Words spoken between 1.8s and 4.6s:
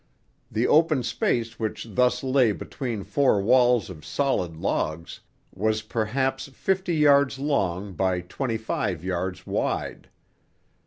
thus lay between four walls of solid